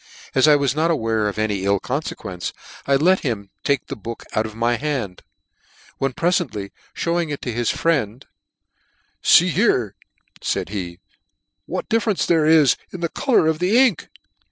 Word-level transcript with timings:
As 0.33 0.47
I 0.47 0.55
was" 0.55 0.75
not 0.75 0.89
aware 0.89 1.27
of 1.27 1.37
any 1.37 1.63
ill 1.63 1.79
confequence, 1.79 2.53
I 2.87 2.95
let 2.95 3.19
him" 3.19 3.51
take 3.63 3.85
the 3.85 3.95
book 3.95 4.25
out 4.33 4.47
of 4.47 4.55
my 4.55 4.75
hand: 4.77 5.21
when 5.99 6.11
prefently" 6.11 6.71
fhewing 6.97 7.31
it 7.31 7.39
to 7.43 7.53
his 7.53 7.69
friend, 7.69 8.25
See 9.21 9.49
here, 9.49 9.93
(faid 10.43 10.69
he) 10.69 10.93
<f 10.93 10.99
what 11.67 11.87
difference 11.87 12.25
there 12.25 12.47
is 12.47 12.77
in 12.91 13.01
the 13.01 13.09
colour 13.09 13.45
of 13.45 13.59
the 13.59 13.73
"fame 13.73 13.85
ink!" 13.89 14.07